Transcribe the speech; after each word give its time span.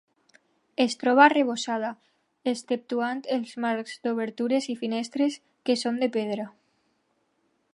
Es 0.83 0.93
troba 1.01 1.21
arrebossada, 1.25 1.91
exceptuant 2.53 3.21
els 3.37 3.51
marcs 3.67 3.93
d'obertures 4.07 4.69
i 4.75 4.77
finestres, 4.81 5.37
que 5.69 5.77
són 5.83 6.01
de 6.05 6.11
pedra. 6.17 6.49